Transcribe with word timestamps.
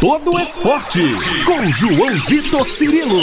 todo 0.00 0.34
o 0.34 0.40
esporte. 0.40 1.02
Com 1.44 1.72
João 1.72 2.18
Vitor 2.20 2.68
Cirilo. 2.68 3.20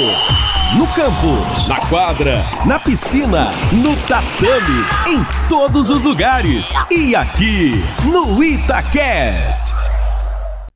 No 0.77 0.85
campo, 0.87 1.67
na 1.69 1.79
quadra, 1.87 2.43
na 2.65 2.77
piscina, 2.77 3.51
no 3.71 3.95
tatame, 4.07 4.83
em 5.07 5.47
todos 5.47 5.89
os 5.89 6.03
lugares. 6.03 6.73
E 6.91 7.15
aqui, 7.15 7.71
no 8.11 8.43
Itacast. 8.43 9.73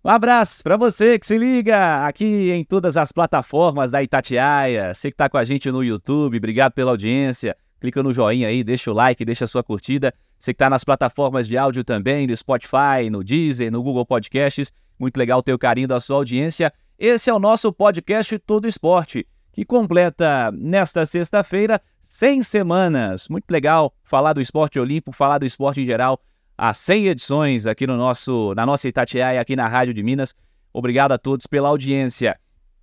Um 0.04 0.10
abraço 0.10 0.64
para 0.64 0.78
você 0.78 1.20
que 1.20 1.26
se 1.26 1.38
liga 1.38 2.08
aqui 2.08 2.52
em 2.52 2.64
todas 2.64 2.96
as 2.96 3.12
plataformas 3.12 3.92
da 3.92 4.02
Itatiaia. 4.02 4.94
Você 4.94 5.12
que 5.12 5.16
está 5.16 5.28
com 5.28 5.38
a 5.38 5.44
gente 5.44 5.70
no 5.70 5.84
YouTube, 5.84 6.38
obrigado 6.38 6.72
pela 6.72 6.92
audiência. 6.92 7.58
Clica 7.80 8.04
no 8.04 8.12
joinha 8.12 8.48
aí, 8.48 8.64
deixa 8.64 8.92
o 8.92 8.94
like, 8.94 9.24
deixa 9.24 9.46
a 9.46 9.48
sua 9.48 9.64
curtida. 9.64 10.14
Você 10.38 10.54
que 10.54 10.56
está 10.56 10.70
nas 10.70 10.84
plataformas 10.84 11.48
de 11.48 11.58
áudio 11.58 11.84
também, 11.84 12.28
no 12.28 12.36
Spotify, 12.36 13.10
no 13.10 13.24
Deezer, 13.24 13.72
no 13.72 13.82
Google 13.82 14.06
Podcasts. 14.06 14.74
Muito 14.98 15.18
legal 15.18 15.42
ter 15.42 15.54
o 15.54 15.60
carinho 15.60 15.88
da 15.88 16.00
sua 16.00 16.18
audiência. 16.18 16.74
Esse 16.98 17.30
é 17.30 17.34
o 17.34 17.40
nosso 17.40 17.72
podcast 17.72 18.38
Todo 18.40 18.68
Esporte, 18.68 19.26
que 19.54 19.64
completa 19.64 20.52
nesta 20.52 21.06
sexta-feira 21.06 21.82
100 22.02 22.44
semanas. 22.44 23.30
Muito 23.30 23.50
legal 23.50 23.94
falar 24.04 24.34
do 24.34 24.42
esporte 24.42 24.78
olímpico, 24.78 25.14
falar 25.14 25.38
do 25.38 25.46
esporte 25.46 25.82
em 25.82 25.86
geral. 25.86 26.20
Há 26.58 26.74
100 26.74 27.08
edições 27.08 27.66
aqui 27.66 27.88
no 27.88 27.96
nosso, 27.96 28.54
na 28.56 28.66
nossa 28.66 28.90
Itatiaia, 28.90 29.40
aqui 29.40 29.56
na 29.56 29.68
Rádio 29.68 29.94
de 29.94 30.04
Minas. 30.04 30.36
Obrigado 30.74 31.14
a 31.14 31.18
todos 31.18 31.48
pela 31.48 31.70
audiência. 31.70 32.38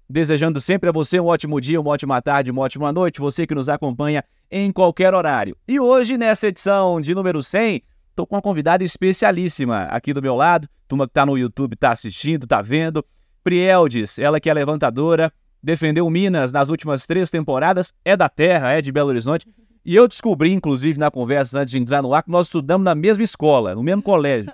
Desejando 0.08 0.60
sempre 0.60 0.88
a 0.88 0.92
você 0.92 1.18
um 1.18 1.26
ótimo 1.26 1.60
dia, 1.60 1.80
uma 1.80 1.90
ótima 1.90 2.22
tarde, 2.22 2.50
uma 2.50 2.62
ótima 2.62 2.92
noite, 2.92 3.20
você 3.20 3.46
que 3.46 3.54
nos 3.54 3.68
acompanha 3.68 4.22
em 4.50 4.70
qualquer 4.70 5.14
horário. 5.14 5.56
E 5.66 5.80
hoje, 5.80 6.16
nessa 6.16 6.46
edição 6.46 7.00
de 7.00 7.14
número 7.14 7.42
100, 7.42 7.82
Estou 8.16 8.26
com 8.26 8.34
uma 8.34 8.40
convidada 8.40 8.82
especialíssima 8.82 9.82
aqui 9.90 10.14
do 10.14 10.22
meu 10.22 10.34
lado. 10.34 10.66
Turma 10.88 11.06
que 11.06 11.10
está 11.10 11.26
no 11.26 11.36
YouTube 11.36 11.74
está 11.74 11.90
assistindo, 11.90 12.44
está 12.44 12.62
vendo. 12.62 13.04
Prieldes, 13.44 14.18
ela 14.18 14.40
que 14.40 14.48
é 14.48 14.54
levantadora, 14.54 15.30
defendeu 15.62 16.08
Minas 16.08 16.50
nas 16.50 16.70
últimas 16.70 17.04
três 17.04 17.28
temporadas, 17.28 17.92
é 18.02 18.16
da 18.16 18.26
terra, 18.26 18.72
é 18.72 18.80
de 18.80 18.90
Belo 18.90 19.10
Horizonte. 19.10 19.46
E 19.84 19.94
eu 19.94 20.08
descobri, 20.08 20.50
inclusive, 20.50 20.98
na 20.98 21.10
conversa 21.10 21.60
antes 21.60 21.72
de 21.72 21.78
entrar 21.78 22.00
no 22.00 22.14
ar, 22.14 22.22
que 22.22 22.30
nós 22.30 22.46
estudamos 22.46 22.86
na 22.86 22.94
mesma 22.94 23.22
escola, 23.22 23.74
no 23.74 23.82
mesmo 23.82 24.00
colégio. 24.00 24.50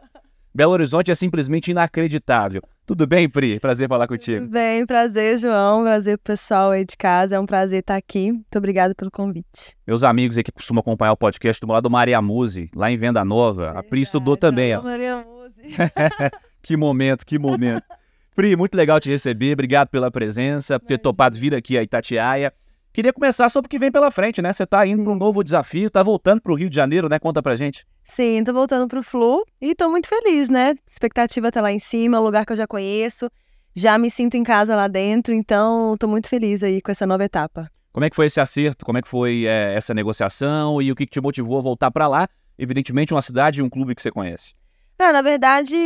Belo 0.52 0.72
Horizonte 0.72 1.12
é 1.12 1.14
simplesmente 1.14 1.70
inacreditável. 1.70 2.62
Tudo 2.84 3.06
bem, 3.06 3.28
Pri? 3.28 3.60
Prazer 3.60 3.88
falar 3.88 4.08
contigo. 4.08 4.40
Tudo 4.40 4.50
bem, 4.50 4.84
prazer, 4.84 5.38
João. 5.38 5.84
Prazer 5.84 6.18
pro 6.18 6.32
pessoal 6.32 6.72
aí 6.72 6.84
de 6.84 6.96
casa. 6.96 7.36
É 7.36 7.40
um 7.40 7.46
prazer 7.46 7.78
estar 7.78 7.96
aqui. 7.96 8.32
Muito 8.32 8.58
obrigada 8.58 8.92
pelo 8.94 9.10
convite. 9.10 9.76
Meus 9.86 10.02
amigos 10.02 10.36
aí 10.36 10.42
que 10.42 10.50
costumam 10.50 10.80
acompanhar 10.80 11.12
o 11.12 11.16
podcast 11.16 11.64
do 11.64 11.72
lado 11.72 11.84
do 11.84 11.90
Maria 11.90 12.20
Muse, 12.20 12.70
lá 12.74 12.90
em 12.90 12.96
Venda 12.96 13.24
Nova. 13.24 13.66
Verdade, 13.66 13.86
a 13.86 13.88
Pri 13.88 14.00
estudou 14.00 14.36
também. 14.36 14.74
Ó. 14.74 14.82
Maria 14.82 15.24
Muse. 15.24 15.76
que 16.60 16.76
momento, 16.76 17.24
que 17.24 17.38
momento. 17.38 17.84
Pri, 18.34 18.56
muito 18.56 18.74
legal 18.74 18.98
te 18.98 19.08
receber. 19.10 19.52
Obrigado 19.52 19.88
pela 19.88 20.10
presença, 20.10 20.80
por 20.80 20.86
ter 20.86 20.98
topado 20.98 21.38
vir 21.38 21.54
aqui 21.54 21.78
a 21.78 21.82
Itatiaia. 21.82 22.52
Queria 22.92 23.10
começar 23.10 23.48
sobre 23.48 23.66
o 23.66 23.70
que 23.70 23.78
vem 23.78 23.90
pela 23.90 24.10
frente, 24.10 24.42
né? 24.42 24.52
Você 24.52 24.64
está 24.64 24.86
indo 24.86 25.02
para 25.02 25.12
um 25.12 25.16
novo 25.16 25.42
desafio, 25.42 25.86
está 25.86 26.02
voltando 26.02 26.42
para 26.42 26.52
o 26.52 26.54
Rio 26.54 26.68
de 26.68 26.76
Janeiro, 26.76 27.08
né? 27.08 27.18
Conta 27.18 27.42
pra 27.42 27.56
gente. 27.56 27.86
Sim, 28.04 28.40
estou 28.40 28.52
voltando 28.52 28.86
para 28.86 28.98
o 28.98 29.02
Flu 29.02 29.46
e 29.58 29.70
estou 29.70 29.90
muito 29.90 30.06
feliz, 30.06 30.50
né? 30.50 30.74
Expectativa 30.86 31.50
tá 31.50 31.62
lá 31.62 31.72
em 31.72 31.78
cima, 31.78 32.20
lugar 32.20 32.44
que 32.44 32.52
eu 32.52 32.56
já 32.56 32.66
conheço, 32.66 33.30
já 33.74 33.96
me 33.96 34.10
sinto 34.10 34.36
em 34.36 34.42
casa 34.42 34.76
lá 34.76 34.88
dentro, 34.88 35.32
então 35.32 35.94
estou 35.94 36.06
muito 36.06 36.28
feliz 36.28 36.62
aí 36.62 36.82
com 36.82 36.90
essa 36.90 37.06
nova 37.06 37.24
etapa. 37.24 37.66
Como 37.92 38.04
é 38.04 38.10
que 38.10 38.16
foi 38.16 38.26
esse 38.26 38.40
acerto? 38.40 38.84
Como 38.84 38.98
é 38.98 39.02
que 39.02 39.08
foi 39.08 39.46
é, 39.46 39.72
essa 39.74 39.94
negociação 39.94 40.82
e 40.82 40.92
o 40.92 40.94
que, 40.94 41.06
que 41.06 41.12
te 41.12 41.20
motivou 41.20 41.58
a 41.58 41.62
voltar 41.62 41.90
para 41.90 42.06
lá? 42.06 42.28
Evidentemente, 42.58 43.14
uma 43.14 43.22
cidade 43.22 43.60
e 43.60 43.62
um 43.62 43.70
clube 43.70 43.94
que 43.94 44.02
você 44.02 44.10
conhece. 44.10 44.52
Ah, 44.98 45.14
na 45.14 45.22
verdade, 45.22 45.76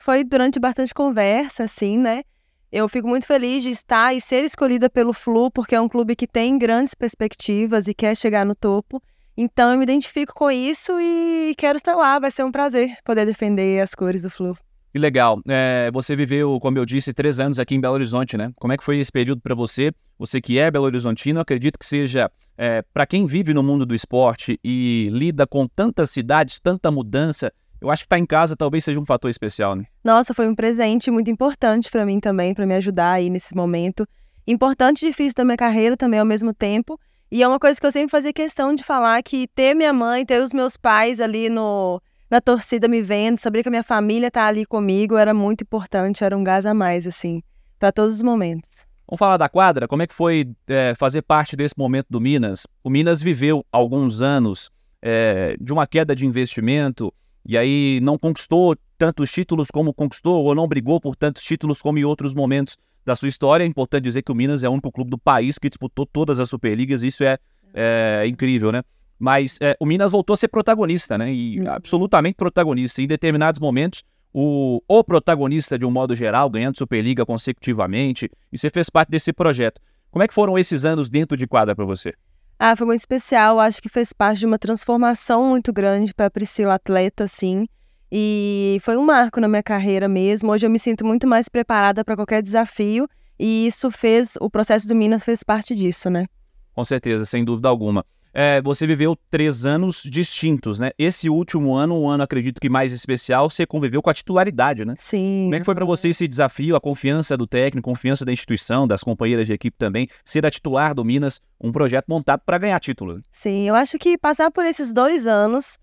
foi 0.00 0.22
durante 0.22 0.60
bastante 0.60 0.94
conversa, 0.94 1.64
assim, 1.64 1.98
né? 1.98 2.22
Eu 2.70 2.88
fico 2.88 3.06
muito 3.06 3.26
feliz 3.26 3.62
de 3.62 3.70
estar 3.70 4.14
e 4.14 4.20
ser 4.20 4.44
escolhida 4.44 4.90
pelo 4.90 5.12
Flu, 5.12 5.50
porque 5.50 5.74
é 5.74 5.80
um 5.80 5.88
clube 5.88 6.16
que 6.16 6.26
tem 6.26 6.58
grandes 6.58 6.94
perspectivas 6.94 7.86
e 7.86 7.94
quer 7.94 8.16
chegar 8.16 8.44
no 8.44 8.54
topo. 8.54 9.00
Então 9.36 9.70
eu 9.70 9.76
me 9.76 9.84
identifico 9.84 10.34
com 10.34 10.50
isso 10.50 10.92
e 10.98 11.54
quero 11.56 11.76
estar 11.76 11.94
lá. 11.94 12.18
Vai 12.18 12.30
ser 12.30 12.42
um 12.42 12.50
prazer 12.50 12.96
poder 13.04 13.24
defender 13.26 13.80
as 13.80 13.94
cores 13.94 14.22
do 14.22 14.30
Flu. 14.30 14.56
Que 14.92 14.98
legal. 14.98 15.40
É, 15.46 15.90
você 15.92 16.16
viveu, 16.16 16.58
como 16.58 16.78
eu 16.78 16.86
disse, 16.86 17.12
três 17.12 17.38
anos 17.38 17.58
aqui 17.58 17.74
em 17.74 17.80
Belo 17.80 17.94
Horizonte, 17.94 18.36
né? 18.36 18.50
Como 18.56 18.72
é 18.72 18.78
que 18.78 18.84
foi 18.84 18.98
esse 18.98 19.12
período 19.12 19.42
para 19.42 19.54
você? 19.54 19.92
Você 20.18 20.40
que 20.40 20.58
é 20.58 20.70
Belo 20.70 20.86
Horizontino, 20.86 21.38
acredito 21.38 21.78
que 21.78 21.84
seja 21.84 22.30
é, 22.56 22.82
para 22.94 23.04
quem 23.04 23.26
vive 23.26 23.52
no 23.52 23.62
mundo 23.62 23.84
do 23.84 23.94
esporte 23.94 24.58
e 24.64 25.10
lida 25.12 25.46
com 25.46 25.68
tantas 25.68 26.10
cidades, 26.10 26.58
tanta 26.58 26.90
mudança, 26.90 27.52
eu 27.80 27.90
acho 27.90 28.02
que 28.02 28.06
estar 28.06 28.16
tá 28.16 28.20
em 28.20 28.26
casa 28.26 28.56
talvez 28.56 28.84
seja 28.84 28.98
um 28.98 29.04
fator 29.04 29.30
especial, 29.30 29.74
né? 29.74 29.84
Nossa, 30.04 30.32
foi 30.32 30.48
um 30.48 30.54
presente 30.54 31.10
muito 31.10 31.30
importante 31.30 31.90
para 31.90 32.04
mim 32.06 32.20
também, 32.20 32.54
para 32.54 32.66
me 32.66 32.74
ajudar 32.74 33.12
aí 33.12 33.30
nesse 33.30 33.54
momento. 33.54 34.06
Importante 34.46 35.04
e 35.04 35.08
difícil 35.08 35.34
da 35.36 35.44
minha 35.44 35.56
carreira 35.56 35.96
também 35.96 36.20
ao 36.20 36.26
mesmo 36.26 36.54
tempo. 36.54 36.98
E 37.30 37.42
é 37.42 37.48
uma 37.48 37.58
coisa 37.58 37.80
que 37.80 37.86
eu 37.86 37.92
sempre 37.92 38.10
fazia 38.10 38.32
questão 38.32 38.74
de 38.74 38.84
falar 38.84 39.22
que 39.22 39.48
ter 39.48 39.74
minha 39.74 39.92
mãe, 39.92 40.24
ter 40.24 40.40
os 40.40 40.52
meus 40.52 40.76
pais 40.76 41.20
ali 41.20 41.48
no 41.48 42.00
na 42.28 42.40
torcida 42.40 42.88
me 42.88 43.00
vendo, 43.02 43.38
saber 43.38 43.62
que 43.62 43.68
a 43.68 43.70
minha 43.70 43.84
família 43.84 44.30
tá 44.30 44.46
ali 44.46 44.66
comigo 44.66 45.16
era 45.16 45.32
muito 45.32 45.62
importante, 45.62 46.24
era 46.24 46.36
um 46.36 46.42
gás 46.42 46.66
a 46.66 46.74
mais 46.74 47.06
assim, 47.06 47.40
para 47.78 47.92
todos 47.92 48.16
os 48.16 48.22
momentos. 48.22 48.84
Vamos 49.08 49.20
falar 49.20 49.36
da 49.36 49.48
quadra? 49.48 49.86
Como 49.86 50.02
é 50.02 50.06
que 50.06 50.14
foi 50.14 50.52
é, 50.66 50.92
fazer 50.96 51.22
parte 51.22 51.54
desse 51.54 51.74
momento 51.78 52.08
do 52.10 52.20
Minas? 52.20 52.66
O 52.82 52.90
Minas 52.90 53.22
viveu 53.22 53.64
alguns 53.70 54.20
anos 54.20 54.68
é, 55.00 55.56
de 55.60 55.72
uma 55.72 55.86
queda 55.86 56.16
de 56.16 56.26
investimento, 56.26 57.14
e 57.46 57.56
aí 57.56 58.00
não 58.02 58.18
conquistou 58.18 58.76
tantos 58.98 59.30
títulos 59.30 59.68
como 59.70 59.94
conquistou, 59.94 60.44
ou 60.44 60.54
não 60.54 60.66
brigou 60.66 61.00
por 61.00 61.14
tantos 61.14 61.42
títulos 61.42 61.80
como 61.80 61.98
em 61.98 62.04
outros 62.04 62.34
momentos 62.34 62.76
da 63.04 63.14
sua 63.14 63.28
história. 63.28 63.64
É 63.64 63.66
importante 63.66 64.04
dizer 64.04 64.22
que 64.22 64.32
o 64.32 64.34
Minas 64.34 64.64
é 64.64 64.68
o 64.68 64.72
único 64.72 64.90
clube 64.90 65.10
do 65.10 65.18
país 65.18 65.58
que 65.58 65.68
disputou 65.68 66.04
todas 66.06 66.40
as 66.40 66.48
Superligas, 66.48 67.02
isso 67.02 67.22
é, 67.22 67.38
é 67.74 68.26
incrível, 68.26 68.72
né? 68.72 68.82
Mas 69.18 69.58
é, 69.60 69.76
o 69.80 69.86
Minas 69.86 70.12
voltou 70.12 70.34
a 70.34 70.36
ser 70.36 70.48
protagonista, 70.48 71.16
né? 71.16 71.32
E 71.32 71.60
uhum. 71.60 71.70
absolutamente 71.70 72.36
protagonista. 72.36 73.00
Em 73.00 73.06
determinados 73.06 73.60
momentos, 73.60 74.04
o, 74.32 74.82
o 74.86 75.04
protagonista, 75.04 75.78
de 75.78 75.86
um 75.86 75.90
modo 75.90 76.14
geral, 76.14 76.50
ganhando 76.50 76.76
Superliga 76.76 77.24
consecutivamente, 77.24 78.30
e 78.52 78.58
você 78.58 78.68
fez 78.68 78.90
parte 78.90 79.08
desse 79.08 79.32
projeto. 79.32 79.80
Como 80.10 80.22
é 80.22 80.28
que 80.28 80.34
foram 80.34 80.58
esses 80.58 80.84
anos 80.84 81.08
dentro 81.08 81.36
de 81.36 81.46
quadra 81.46 81.74
para 81.74 81.84
você? 81.84 82.12
Ah, 82.58 82.74
foi 82.74 82.86
muito 82.86 83.00
especial. 83.00 83.60
Acho 83.60 83.82
que 83.82 83.88
fez 83.88 84.12
parte 84.12 84.40
de 84.40 84.46
uma 84.46 84.58
transformação 84.58 85.50
muito 85.50 85.72
grande 85.72 86.14
para 86.14 86.30
Priscila 86.30 86.74
atleta, 86.74 87.24
assim. 87.24 87.66
E 88.10 88.78
foi 88.82 88.96
um 88.96 89.04
marco 89.04 89.40
na 89.40 89.48
minha 89.48 89.62
carreira 89.62 90.08
mesmo. 90.08 90.50
Hoje 90.50 90.66
eu 90.66 90.70
me 90.70 90.78
sinto 90.78 91.04
muito 91.04 91.26
mais 91.26 91.48
preparada 91.48 92.04
para 92.04 92.16
qualquer 92.16 92.40
desafio 92.42 93.06
e 93.38 93.66
isso 93.66 93.90
fez, 93.90 94.34
o 94.40 94.48
processo 94.48 94.88
do 94.88 94.94
Minas 94.94 95.22
fez 95.22 95.42
parte 95.42 95.74
disso, 95.74 96.08
né? 96.08 96.26
Com 96.72 96.84
certeza, 96.84 97.26
sem 97.26 97.44
dúvida 97.44 97.68
alguma 97.68 98.04
é, 98.38 98.60
você 98.60 98.86
viveu 98.86 99.16
três 99.30 99.64
anos 99.64 100.02
distintos, 100.02 100.78
né? 100.78 100.90
Esse 100.98 101.30
último 101.30 101.74
ano, 101.74 101.98
um 101.98 102.06
ano, 102.06 102.22
acredito 102.22 102.60
que 102.60 102.68
mais 102.68 102.92
especial, 102.92 103.48
você 103.48 103.64
conviveu 103.64 104.02
com 104.02 104.10
a 104.10 104.14
titularidade, 104.14 104.84
né? 104.84 104.94
Sim. 104.98 105.44
Como 105.44 105.54
é 105.54 105.58
que 105.58 105.64
foi 105.64 105.74
para 105.74 105.86
você 105.86 106.10
esse 106.10 106.28
desafio, 106.28 106.76
a 106.76 106.80
confiança 106.80 107.34
do 107.34 107.46
técnico, 107.46 107.88
confiança 107.88 108.26
da 108.26 108.32
instituição, 108.32 108.86
das 108.86 109.02
companheiras 109.02 109.46
de 109.46 109.54
equipe 109.54 109.78
também, 109.78 110.06
ser 110.22 110.44
a 110.44 110.50
titular 110.50 110.94
do 110.94 111.02
Minas, 111.02 111.40
um 111.58 111.72
projeto 111.72 112.04
montado 112.08 112.42
para 112.44 112.58
ganhar 112.58 112.78
título? 112.78 113.22
Sim, 113.32 113.66
eu 113.68 113.74
acho 113.74 113.98
que 113.98 114.18
passar 114.18 114.50
por 114.50 114.66
esses 114.66 114.92
dois 114.92 115.26
anos 115.26 115.78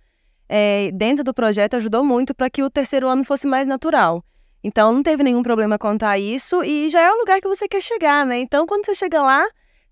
é, 0.47 0.91
dentro 0.93 1.23
do 1.23 1.33
projeto 1.33 1.73
ajudou 1.77 2.05
muito 2.05 2.35
para 2.35 2.51
que 2.51 2.61
o 2.61 2.69
terceiro 2.69 3.07
ano 3.07 3.23
fosse 3.23 3.47
mais 3.47 3.65
natural. 3.65 4.23
Então 4.63 4.93
não 4.93 5.01
teve 5.01 5.23
nenhum 5.23 5.41
problema 5.41 5.75
a 6.03 6.19
isso 6.19 6.63
e 6.63 6.87
já 6.91 7.01
é 7.01 7.09
o 7.09 7.17
lugar 7.17 7.41
que 7.41 7.47
você 7.47 7.67
quer 7.67 7.81
chegar, 7.81 8.27
né? 8.27 8.37
Então 8.37 8.67
quando 8.67 8.85
você 8.85 8.93
chega 8.93 9.23
lá, 9.23 9.43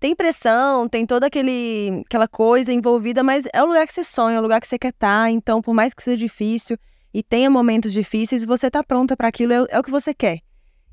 tem 0.02 0.16
pressão, 0.16 0.88
tem 0.88 1.06
toda 1.06 1.28
aquele, 1.28 2.02
aquela 2.04 2.26
coisa 2.26 2.72
envolvida, 2.72 3.22
mas 3.22 3.46
é 3.52 3.62
o 3.62 3.66
lugar 3.66 3.86
que 3.86 3.94
você 3.94 4.02
sonha, 4.02 4.34
é 4.36 4.38
o 4.40 4.42
lugar 4.42 4.60
que 4.60 4.66
você 4.66 4.76
quer 4.76 4.88
estar. 4.88 5.26
Tá. 5.26 5.30
Então, 5.30 5.62
por 5.62 5.72
mais 5.72 5.94
que 5.94 6.02
seja 6.02 6.16
difícil 6.16 6.76
e 7.14 7.22
tenha 7.22 7.48
momentos 7.48 7.92
difíceis, 7.92 8.44
você 8.44 8.68
tá 8.68 8.82
pronta 8.82 9.16
para 9.16 9.28
aquilo, 9.28 9.52
é, 9.52 9.64
é, 9.70 9.78
o 9.78 9.82
que 9.82 9.92
você 9.92 10.12
quer. 10.12 10.40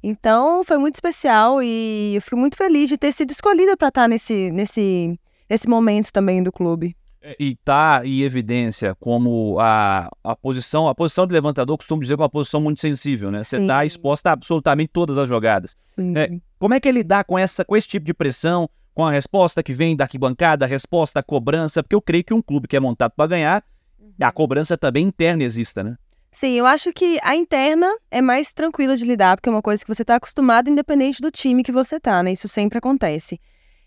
Então, 0.03 0.64
foi 0.64 0.78
muito 0.78 0.94
especial 0.94 1.63
e 1.63 2.13
eu 2.18 2.22
fico 2.22 2.38
muito 2.38 2.56
feliz 2.56 2.88
de 2.88 3.00
ter 3.00 3.12
sido 3.12 3.31
escolhida 3.31 3.75
para 3.75 3.88
estar 3.88 4.04
tá 4.04 4.07
nesse, 4.07 4.51
nesse, 4.51 5.19
nesse 5.50 5.68
momento 5.68 6.13
também 6.13 6.44
do 6.44 6.51
clube. 6.51 6.95
É, 7.19 7.36
e 7.39 7.56
tá 7.66 8.01
em 8.06 8.22
evidência 8.22 8.94
como 9.00 9.57
a, 9.60 10.07
a 10.24 10.36
posição, 10.36 10.88
a 10.88 10.94
posição 10.94 11.25
de 11.25 11.33
levantador, 11.33 11.75
costumo 11.78 12.00
dizer 12.00 12.16
que 12.16 12.22
é 12.22 12.24
uma 12.24 12.30
posição 12.30 12.62
muito 12.62 12.80
sensível, 12.80 13.31
né? 13.31 13.44
Você 13.44 13.57
está 13.57 13.83
exposta 13.83 14.30
a 14.30 14.33
absolutamente 14.33 14.92
todas 14.94 15.18
as 15.18 15.28
jogadas. 15.28 15.75
É, 16.16 16.30
como 16.60 16.75
é 16.75 16.80
que 16.80 16.88
ele 16.88 17.04
dá 17.04 17.24
com 17.24 17.39
essa 17.39 17.66
com 17.66 17.75
esse 17.75 17.88
tipo 17.88 18.06
de 18.06 18.13
pressão? 18.13 18.69
Com 18.94 19.06
a 19.06 19.12
resposta 19.12 19.63
que 19.63 19.74
vem 19.74 19.95
da 19.95 20.06
arquibancada, 20.06 20.65
a 20.65 20.68
resposta, 20.68 21.19
a 21.19 21.24
cobrança, 21.24 21.81
porque 21.81 21.95
eu 21.95 22.01
creio 22.01 22.24
que 22.24 22.33
um 22.33 22.41
clube 22.41 22.68
que 22.68 22.75
é 22.75 22.80
montado 22.80 23.12
para 23.15 23.27
ganhar, 23.27 23.63
uhum. 24.00 24.12
a 24.21 24.31
cobrança 24.31 24.77
também 24.77 25.07
interna 25.07 25.44
exista, 25.44 25.83
né? 25.83 25.95
Sim, 26.31 26.53
eu 26.53 26.65
acho 26.65 26.94
que 26.94 27.19
a 27.24 27.36
interna 27.36 27.88
é 28.12 28.21
mais 28.21 28.53
tranquila 28.53 28.95
de 28.95 29.03
lidar, 29.03 29.36
porque 29.36 29.50
é 29.50 29.51
uma 29.51 29.62
coisa 29.62 29.83
que 29.83 29.94
você 29.94 30.03
está 30.03 30.15
acostumado, 30.15 30.69
independente 30.69 31.21
do 31.21 31.31
time 31.31 31.63
que 31.63 31.71
você 31.71 32.00
tá, 32.00 32.21
né? 32.21 32.33
Isso 32.33 32.47
sempre 32.47 32.77
acontece. 32.77 33.39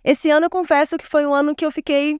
Esse 0.03 0.29
ano 0.31 0.47
eu 0.47 0.51
confesso 0.51 0.99
que 0.99 1.07
foi 1.07 1.25
um 1.25 1.33
ano 1.33 1.55
que 1.55 1.65
eu 1.65 1.71
fiquei 1.71 2.19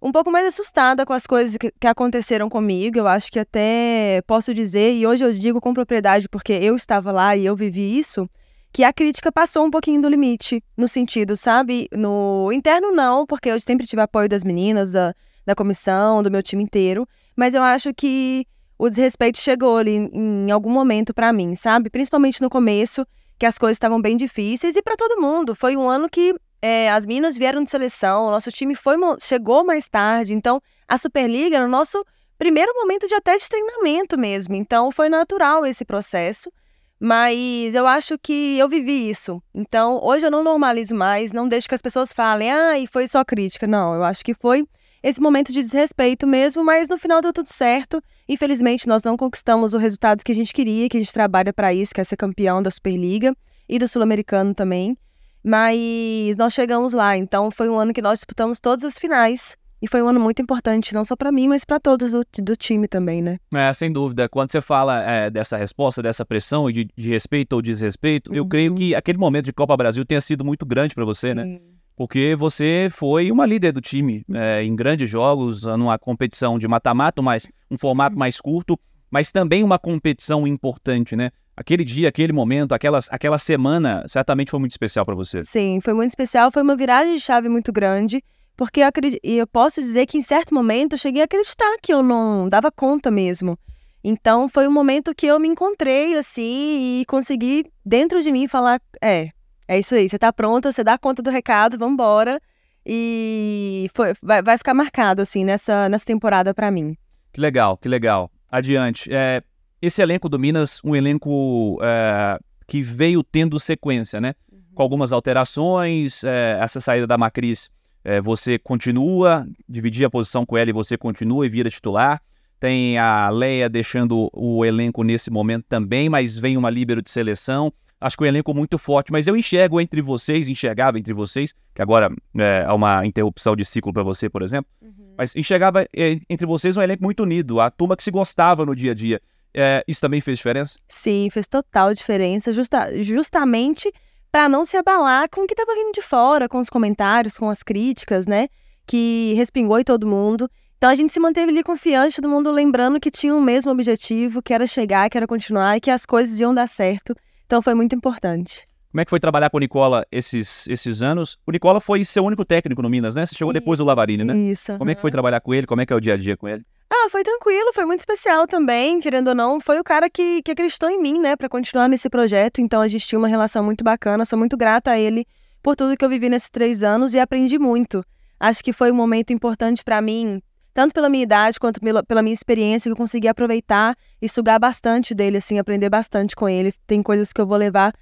um 0.00 0.10
pouco 0.10 0.30
mais 0.30 0.46
assustada 0.46 1.04
com 1.04 1.12
as 1.12 1.26
coisas 1.26 1.56
que, 1.58 1.70
que 1.78 1.86
aconteceram 1.86 2.48
comigo. 2.48 2.98
Eu 2.98 3.06
acho 3.06 3.30
que 3.30 3.38
até 3.38 4.22
posso 4.26 4.54
dizer, 4.54 4.94
e 4.94 5.06
hoje 5.06 5.24
eu 5.24 5.32
digo 5.34 5.60
com 5.60 5.74
propriedade, 5.74 6.28
porque 6.28 6.52
eu 6.52 6.74
estava 6.74 7.12
lá 7.12 7.36
e 7.36 7.44
eu 7.44 7.54
vivi 7.54 7.98
isso, 7.98 8.28
que 8.72 8.84
a 8.84 8.92
crítica 8.92 9.32
passou 9.32 9.64
um 9.64 9.70
pouquinho 9.70 10.00
do 10.00 10.08
limite, 10.08 10.62
no 10.76 10.86
sentido, 10.86 11.36
sabe? 11.36 11.88
No 11.92 12.50
interno, 12.52 12.92
não, 12.92 13.26
porque 13.26 13.48
eu 13.48 13.58
sempre 13.60 13.86
tive 13.86 14.02
apoio 14.02 14.28
das 14.28 14.44
meninas, 14.44 14.92
da, 14.92 15.14
da 15.44 15.54
comissão, 15.54 16.22
do 16.22 16.30
meu 16.30 16.42
time 16.42 16.62
inteiro, 16.62 17.06
mas 17.36 17.54
eu 17.54 17.62
acho 17.62 17.92
que 17.94 18.46
o 18.78 18.88
desrespeito 18.88 19.38
chegou 19.38 19.78
ali 19.78 19.96
em 20.12 20.50
algum 20.50 20.70
momento 20.70 21.12
para 21.12 21.32
mim, 21.32 21.54
sabe? 21.56 21.90
Principalmente 21.90 22.40
no 22.40 22.48
começo, 22.48 23.04
que 23.38 23.46
as 23.46 23.58
coisas 23.58 23.76
estavam 23.76 24.00
bem 24.00 24.16
difíceis 24.16 24.76
e 24.76 24.82
para 24.82 24.96
todo 24.96 25.20
mundo. 25.20 25.54
Foi 25.54 25.76
um 25.76 25.88
ano 25.88 26.08
que 26.08 26.34
é, 26.60 26.90
as 26.90 27.06
minas 27.06 27.36
vieram 27.36 27.62
de 27.62 27.70
seleção, 27.70 28.26
o 28.26 28.30
nosso 28.30 28.50
time 28.50 28.74
foi 28.74 28.96
chegou 29.20 29.64
mais 29.64 29.88
tarde, 29.88 30.32
então 30.32 30.60
a 30.86 30.98
Superliga 30.98 31.56
era 31.56 31.64
o 31.64 31.68
nosso 31.68 32.04
primeiro 32.36 32.72
momento 32.74 33.06
de 33.06 33.14
até 33.14 33.36
de 33.36 33.48
treinamento 33.48 34.18
mesmo. 34.18 34.54
Então 34.54 34.90
foi 34.90 35.08
natural 35.08 35.66
esse 35.66 35.84
processo. 35.84 36.50
Mas 37.00 37.74
eu 37.74 37.86
acho 37.86 38.18
que 38.18 38.58
eu 38.58 38.68
vivi 38.68 39.08
isso. 39.08 39.40
Então, 39.54 40.00
hoje 40.02 40.26
eu 40.26 40.30
não 40.30 40.42
normalizo 40.42 40.94
mais, 40.94 41.32
não 41.32 41.48
deixo 41.48 41.68
que 41.68 41.74
as 41.74 41.82
pessoas 41.82 42.12
falem, 42.12 42.50
ah, 42.50 42.78
e 42.78 42.86
foi 42.86 43.06
só 43.06 43.24
crítica. 43.24 43.66
Não, 43.66 43.94
eu 43.94 44.02
acho 44.02 44.24
que 44.24 44.34
foi 44.34 44.66
esse 45.02 45.20
momento 45.20 45.52
de 45.52 45.62
desrespeito 45.62 46.26
mesmo, 46.26 46.64
mas 46.64 46.88
no 46.88 46.98
final 46.98 47.20
deu 47.20 47.32
tudo 47.32 47.48
certo. 47.48 48.02
Infelizmente, 48.28 48.88
nós 48.88 49.02
não 49.02 49.16
conquistamos 49.16 49.74
o 49.74 49.78
resultado 49.78 50.24
que 50.24 50.32
a 50.32 50.34
gente 50.34 50.52
queria, 50.52 50.88
que 50.88 50.96
a 50.96 51.00
gente 51.00 51.12
trabalha 51.12 51.52
para 51.52 51.72
isso, 51.72 51.94
que 51.94 52.00
é 52.00 52.04
ser 52.04 52.16
campeão 52.16 52.60
da 52.60 52.70
Superliga 52.70 53.34
e 53.68 53.78
do 53.78 53.86
Sul-Americano 53.86 54.52
também. 54.52 54.98
Mas 55.42 56.36
nós 56.36 56.52
chegamos 56.52 56.92
lá, 56.92 57.16
então 57.16 57.50
foi 57.50 57.68
um 57.68 57.78
ano 57.78 57.94
que 57.94 58.02
nós 58.02 58.18
disputamos 58.18 58.58
todas 58.58 58.84
as 58.84 58.98
finais. 58.98 59.56
E 59.80 59.86
foi 59.86 60.02
um 60.02 60.08
ano 60.08 60.18
muito 60.18 60.42
importante, 60.42 60.92
não 60.92 61.04
só 61.04 61.14
para 61.14 61.30
mim, 61.30 61.48
mas 61.48 61.64
para 61.64 61.78
todos 61.78 62.10
do, 62.10 62.24
do, 62.42 62.56
time 62.56 62.88
também, 62.88 63.22
né? 63.22 63.38
É, 63.54 63.72
sem 63.72 63.92
dúvida. 63.92 64.28
Quando 64.28 64.50
você 64.50 64.60
fala 64.60 65.02
é, 65.02 65.30
dessa 65.30 65.56
resposta, 65.56 66.02
dessa 66.02 66.24
pressão 66.26 66.70
de, 66.70 66.88
de 66.96 67.08
respeito 67.10 67.52
ou 67.52 67.62
desrespeito, 67.62 68.30
uhum. 68.30 68.36
eu 68.36 68.46
creio 68.46 68.74
que 68.74 68.94
aquele 68.94 69.18
momento 69.18 69.44
de 69.44 69.52
Copa 69.52 69.76
Brasil 69.76 70.04
tenha 70.04 70.20
sido 70.20 70.44
muito 70.44 70.66
grande 70.66 70.94
para 70.94 71.04
você, 71.04 71.32
né? 71.32 71.44
Sim. 71.44 71.52
né? 71.52 71.60
Porque 71.96 72.36
você 72.36 72.88
foi 72.92 73.30
uma 73.30 73.44
líder 73.44 73.72
do 73.72 73.80
time 73.80 74.24
é, 74.32 74.62
em 74.62 74.74
grandes 74.76 75.10
jogos, 75.10 75.62
numa 75.64 75.98
competição 75.98 76.56
de 76.56 76.68
mata-mata, 76.68 77.20
mas 77.20 77.48
um 77.68 77.76
formato 77.76 78.16
mais 78.16 78.40
curto, 78.40 78.78
mas 79.10 79.32
também 79.32 79.64
uma 79.64 79.80
competição 79.80 80.46
importante, 80.46 81.16
né? 81.16 81.30
Aquele 81.56 81.84
dia, 81.84 82.08
aquele 82.08 82.32
momento, 82.32 82.72
aquelas, 82.72 83.08
aquela 83.10 83.36
semana, 83.36 84.04
certamente 84.06 84.48
foi 84.48 84.60
muito 84.60 84.70
especial 84.70 85.04
para 85.04 85.16
você. 85.16 85.44
Sim, 85.44 85.80
foi 85.82 85.92
muito 85.92 86.10
especial, 86.10 86.52
foi 86.52 86.62
uma 86.62 86.76
viragem 86.76 87.14
de 87.14 87.20
chave 87.20 87.48
muito 87.48 87.72
grande. 87.72 88.22
Porque 88.58 88.80
eu, 88.80 88.88
acredito, 88.88 89.20
eu 89.22 89.46
posso 89.46 89.80
dizer 89.80 90.04
que 90.04 90.18
em 90.18 90.20
certo 90.20 90.52
momento 90.52 90.94
eu 90.94 90.98
cheguei 90.98 91.22
a 91.22 91.26
acreditar 91.26 91.76
que 91.80 91.94
eu 91.94 92.02
não 92.02 92.48
dava 92.48 92.72
conta 92.72 93.08
mesmo. 93.08 93.56
Então 94.02 94.48
foi 94.48 94.66
um 94.66 94.72
momento 94.72 95.14
que 95.14 95.26
eu 95.26 95.38
me 95.38 95.46
encontrei 95.46 96.16
assim 96.16 97.00
e 97.00 97.04
consegui 97.06 97.64
dentro 97.86 98.20
de 98.20 98.32
mim 98.32 98.48
falar, 98.48 98.80
é, 99.00 99.28
é 99.68 99.78
isso 99.78 99.94
aí, 99.94 100.08
você 100.08 100.18
tá 100.18 100.32
pronta, 100.32 100.72
você 100.72 100.82
dá 100.82 100.98
conta 100.98 101.22
do 101.22 101.30
recado, 101.30 101.78
vamos 101.78 101.94
embora. 101.94 102.40
E 102.84 103.88
foi, 103.94 104.12
vai, 104.20 104.42
vai 104.42 104.58
ficar 104.58 104.74
marcado 104.74 105.22
assim 105.22 105.44
nessa, 105.44 105.88
nessa 105.88 106.04
temporada 106.04 106.52
para 106.52 106.68
mim. 106.68 106.96
Que 107.32 107.40
legal, 107.40 107.76
que 107.76 107.88
legal. 107.88 108.28
Adiante. 108.50 109.08
É, 109.14 109.40
esse 109.80 110.02
elenco 110.02 110.28
do 110.28 110.36
Minas, 110.36 110.80
um 110.82 110.96
elenco 110.96 111.78
é, 111.80 112.36
que 112.66 112.82
veio 112.82 113.22
tendo 113.22 113.60
sequência, 113.60 114.20
né? 114.20 114.34
Uhum. 114.50 114.58
Com 114.74 114.82
algumas 114.82 115.12
alterações, 115.12 116.24
é, 116.24 116.58
essa 116.60 116.80
saída 116.80 117.06
da 117.06 117.16
Macris 117.16 117.70
é, 118.08 118.22
você 118.22 118.58
continua, 118.58 119.46
dividir 119.68 120.06
a 120.06 120.08
posição 120.08 120.46
com 120.46 120.56
ela 120.56 120.70
e 120.70 120.72
você 120.72 120.96
continua 120.96 121.44
e 121.44 121.48
vira 121.50 121.68
titular. 121.68 122.22
Tem 122.58 122.96
a 122.96 123.28
Leia 123.28 123.68
deixando 123.68 124.30
o 124.32 124.64
elenco 124.64 125.02
nesse 125.02 125.30
momento 125.30 125.66
também, 125.68 126.08
mas 126.08 126.38
vem 126.38 126.56
uma 126.56 126.70
líbero 126.70 127.02
de 127.02 127.10
seleção. 127.10 127.70
Acho 128.00 128.16
que 128.16 128.22
o 128.22 128.26
elenco 128.26 128.54
muito 128.54 128.78
forte, 128.78 129.12
mas 129.12 129.26
eu 129.26 129.36
enxergo 129.36 129.78
entre 129.78 130.00
vocês, 130.00 130.48
enxergava 130.48 130.98
entre 130.98 131.12
vocês, 131.12 131.54
que 131.74 131.82
agora 131.82 132.10
é, 132.38 132.64
é 132.66 132.72
uma 132.72 133.04
interrupção 133.04 133.54
de 133.54 133.62
ciclo 133.66 133.92
para 133.92 134.02
você, 134.02 134.30
por 134.30 134.40
exemplo, 134.40 134.70
uhum. 134.80 135.12
mas 135.18 135.36
enxergava 135.36 135.82
é, 135.94 136.18
entre 136.30 136.46
vocês 136.46 136.78
um 136.78 136.82
elenco 136.82 137.04
muito 137.04 137.22
unido, 137.22 137.60
a 137.60 137.70
turma 137.70 137.94
que 137.94 138.02
se 138.02 138.10
gostava 138.10 138.64
no 138.64 138.74
dia 138.74 138.92
a 138.92 138.94
dia. 138.94 139.20
É, 139.52 139.84
isso 139.86 140.00
também 140.00 140.22
fez 140.22 140.38
diferença? 140.38 140.78
Sim, 140.88 141.28
fez 141.30 141.46
total 141.46 141.92
diferença, 141.92 142.54
justa, 142.54 143.02
justamente 143.02 143.92
para 144.30 144.48
não 144.48 144.64
se 144.64 144.76
abalar 144.76 145.28
com 145.30 145.42
o 145.42 145.46
que 145.46 145.54
estava 145.54 145.74
vindo 145.74 145.92
de 145.92 146.02
fora, 146.02 146.48
com 146.48 146.58
os 146.58 146.68
comentários, 146.68 147.38
com 147.38 147.48
as 147.48 147.62
críticas, 147.62 148.26
né? 148.26 148.48
Que 148.86 149.34
respingou 149.34 149.78
em 149.78 149.84
todo 149.84 150.06
mundo. 150.06 150.48
Então 150.76 150.90
a 150.90 150.94
gente 150.94 151.12
se 151.12 151.18
manteve 151.18 151.50
ali 151.50 151.62
confiante, 151.62 152.16
todo 152.16 152.28
mundo 152.28 152.52
lembrando 152.52 153.00
que 153.00 153.10
tinha 153.10 153.34
o 153.34 153.40
mesmo 153.40 153.72
objetivo, 153.72 154.40
que 154.40 154.54
era 154.54 154.66
chegar, 154.66 155.10
que 155.10 155.16
era 155.16 155.26
continuar 155.26 155.76
e 155.76 155.80
que 155.80 155.90
as 155.90 156.06
coisas 156.06 156.38
iam 156.40 156.54
dar 156.54 156.68
certo. 156.68 157.14
Então 157.46 157.60
foi 157.60 157.74
muito 157.74 157.94
importante. 157.96 158.66
Como 158.98 159.02
é 159.02 159.04
que 159.04 159.10
foi 159.10 159.20
trabalhar 159.20 159.48
com 159.48 159.58
o 159.58 159.60
Nicola 159.60 160.04
esses, 160.10 160.66
esses 160.66 161.02
anos? 161.02 161.38
O 161.46 161.52
Nicola 161.52 161.80
foi 161.80 162.04
seu 162.04 162.24
único 162.24 162.44
técnico 162.44 162.82
no 162.82 162.90
Minas, 162.90 163.14
né? 163.14 163.24
Você 163.24 163.36
chegou 163.36 163.52
isso, 163.52 163.60
depois 163.60 163.78
do 163.78 163.84
Lavarini, 163.84 164.24
né? 164.24 164.36
Isso. 164.36 164.76
Como 164.76 164.90
é 164.90 164.94
que 164.96 165.00
foi 165.00 165.12
trabalhar 165.12 165.38
com 165.38 165.54
ele? 165.54 165.68
Como 165.68 165.80
é 165.80 165.86
que 165.86 165.92
é 165.92 165.96
o 165.96 166.00
dia 166.00 166.14
a 166.14 166.16
dia 166.16 166.36
com 166.36 166.48
ele? 166.48 166.64
Ah, 166.90 167.08
foi 167.08 167.22
tranquilo, 167.22 167.72
foi 167.72 167.84
muito 167.84 168.00
especial 168.00 168.48
também, 168.48 168.98
querendo 168.98 169.28
ou 169.28 169.36
não. 169.36 169.60
Foi 169.60 169.78
o 169.78 169.84
cara 169.84 170.10
que, 170.10 170.42
que 170.42 170.50
acreditou 170.50 170.90
em 170.90 171.00
mim, 171.00 171.20
né, 171.20 171.36
para 171.36 171.48
continuar 171.48 171.86
nesse 171.86 172.10
projeto. 172.10 172.60
Então 172.60 172.80
a 172.80 172.88
gente 172.88 173.06
tinha 173.06 173.20
uma 173.20 173.28
relação 173.28 173.62
muito 173.62 173.84
bacana. 173.84 174.24
Sou 174.24 174.36
muito 174.36 174.56
grata 174.56 174.90
a 174.90 174.98
ele 174.98 175.24
por 175.62 175.76
tudo 175.76 175.96
que 175.96 176.04
eu 176.04 176.08
vivi 176.08 176.28
nesses 176.28 176.50
três 176.50 176.82
anos 176.82 177.14
e 177.14 177.20
aprendi 177.20 177.56
muito. 177.56 178.04
Acho 178.40 178.64
que 178.64 178.72
foi 178.72 178.90
um 178.90 178.96
momento 178.96 179.32
importante 179.32 179.84
para 179.84 180.02
mim, 180.02 180.42
tanto 180.74 180.92
pela 180.92 181.08
minha 181.08 181.22
idade 181.22 181.60
quanto 181.60 181.78
pela 182.04 182.20
minha 182.20 182.34
experiência, 182.34 182.88
que 182.88 182.92
eu 182.94 182.96
consegui 182.96 183.28
aproveitar 183.28 183.94
e 184.20 184.28
sugar 184.28 184.58
bastante 184.58 185.14
dele, 185.14 185.36
assim, 185.36 185.56
aprender 185.56 185.88
bastante 185.88 186.34
com 186.34 186.48
ele. 186.48 186.72
Tem 186.84 187.00
coisas 187.00 187.32
que 187.32 187.40
eu 187.40 187.46
vou 187.46 187.56
levar 187.56 187.92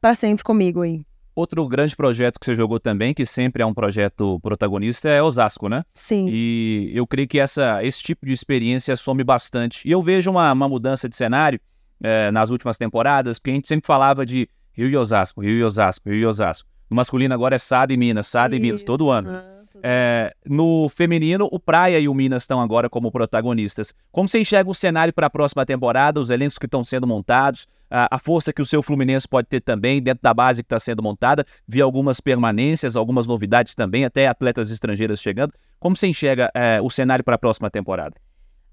para 0.00 0.14
sempre 0.14 0.44
comigo 0.44 0.82
aí. 0.82 1.02
Outro 1.34 1.66
grande 1.68 1.94
projeto 1.94 2.38
que 2.38 2.44
você 2.44 2.56
jogou 2.56 2.80
também, 2.80 3.14
que 3.14 3.24
sempre 3.24 3.62
é 3.62 3.66
um 3.66 3.72
projeto 3.72 4.40
protagonista, 4.40 5.08
é 5.08 5.22
Osasco, 5.22 5.68
né? 5.68 5.84
Sim. 5.94 6.26
E 6.28 6.90
eu 6.92 7.06
creio 7.06 7.28
que 7.28 7.38
essa, 7.38 7.84
esse 7.84 8.02
tipo 8.02 8.26
de 8.26 8.32
experiência 8.32 8.96
some 8.96 9.22
bastante. 9.22 9.86
E 9.86 9.92
eu 9.92 10.02
vejo 10.02 10.30
uma, 10.30 10.52
uma 10.52 10.68
mudança 10.68 11.08
de 11.08 11.14
cenário 11.14 11.60
é, 12.02 12.30
nas 12.32 12.50
últimas 12.50 12.76
temporadas, 12.76 13.38
porque 13.38 13.50
a 13.50 13.54
gente 13.54 13.68
sempre 13.68 13.86
falava 13.86 14.26
de 14.26 14.48
Rio 14.72 14.88
e 14.88 14.96
Osasco, 14.96 15.40
Rio 15.40 15.58
e 15.58 15.62
Osasco, 15.62 16.08
Rio 16.10 16.18
e 16.18 16.26
Osasco. 16.26 16.68
No 16.90 16.96
masculino 16.96 17.32
agora 17.32 17.54
é 17.54 17.58
Sada 17.58 17.92
e 17.92 17.96
Minas, 17.96 18.26
Sada 18.26 18.56
e 18.56 18.58
Minas, 18.58 18.82
todo 18.82 19.08
ano. 19.10 19.57
É, 19.82 20.34
no 20.44 20.88
feminino, 20.88 21.48
o 21.50 21.58
Praia 21.58 21.98
e 21.98 22.08
o 22.08 22.14
Minas 22.14 22.42
estão 22.42 22.60
agora 22.60 22.88
como 22.88 23.10
protagonistas. 23.10 23.92
Como 24.10 24.28
você 24.28 24.40
enxerga 24.40 24.70
o 24.70 24.74
cenário 24.74 25.12
para 25.12 25.26
a 25.26 25.30
próxima 25.30 25.64
temporada, 25.64 26.20
os 26.20 26.30
elencos 26.30 26.58
que 26.58 26.66
estão 26.66 26.82
sendo 26.82 27.06
montados, 27.06 27.66
a, 27.90 28.16
a, 28.16 28.18
força 28.18 28.52
que 28.52 28.60
o 28.60 28.66
seu 28.66 28.82
Fluminense 28.82 29.26
pode 29.26 29.48
ter 29.48 29.60
também 29.60 30.02
dentro 30.02 30.22
da 30.22 30.34
base 30.34 30.62
que 30.62 30.66
está 30.66 30.78
sendo 30.78 31.02
montada? 31.02 31.44
Vi 31.66 31.80
algumas 31.80 32.20
permanências, 32.20 32.96
algumas 32.96 33.26
novidades 33.26 33.74
também, 33.74 34.04
até 34.04 34.26
atletas 34.26 34.70
estrangeiras 34.70 35.20
chegando. 35.20 35.52
Como 35.78 35.96
você 35.96 36.06
enxerga 36.06 36.50
é, 36.54 36.80
o 36.80 36.90
cenário 36.90 37.24
para 37.24 37.36
a 37.36 37.38
próxima 37.38 37.70
temporada? 37.70 38.14